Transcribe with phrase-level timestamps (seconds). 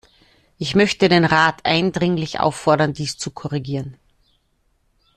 [0.57, 3.97] Ich möchte den Rat eindringlich auffordern, dies zu korrigieren.